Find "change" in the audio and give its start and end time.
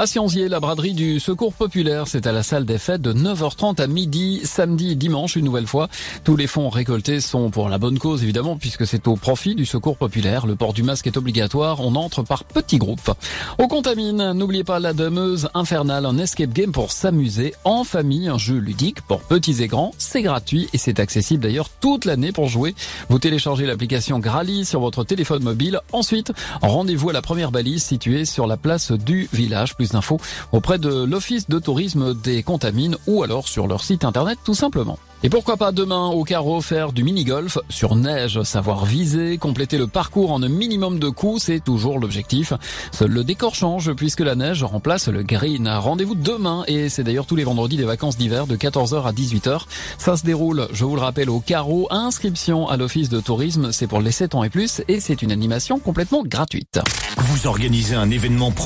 43.56-43.92